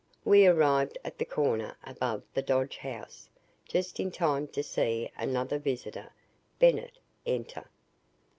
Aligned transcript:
We 0.25 0.47
arrived 0.47 0.97
at 1.05 1.19
the 1.19 1.25
corner 1.25 1.77
above 1.83 2.23
the 2.33 2.41
Dodge 2.41 2.77
house 2.77 3.29
just 3.67 3.99
in 3.99 4.09
time 4.09 4.47
to 4.47 4.63
see 4.63 5.11
another 5.15 5.59
visitor 5.59 6.11
Bennett 6.57 6.97
enter. 7.23 7.69